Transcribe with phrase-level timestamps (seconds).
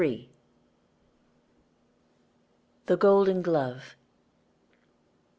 [2.87, 3.95] THE GOLDEN GLOVE.